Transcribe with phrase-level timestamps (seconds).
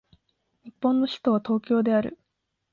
[0.63, 2.17] 日本の首都は東京である